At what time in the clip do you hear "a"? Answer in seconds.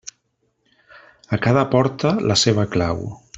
1.37-1.39